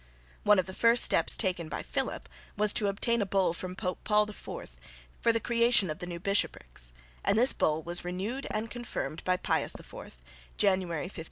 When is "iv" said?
4.27-4.75, 9.79-10.17